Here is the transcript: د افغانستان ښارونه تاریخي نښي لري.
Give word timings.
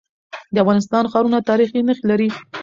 د 0.53 0.55
افغانستان 0.63 1.03
ښارونه 1.11 1.39
تاریخي 1.49 1.79
نښي 1.87 2.03
لري. 2.09 2.29